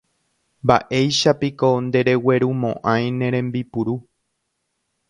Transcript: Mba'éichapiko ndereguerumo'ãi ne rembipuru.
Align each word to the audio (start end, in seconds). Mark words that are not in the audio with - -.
Mba'éichapiko 0.63 1.69
ndereguerumo'ãi 1.87 3.03
ne 3.19 3.27
rembipuru. 3.33 3.95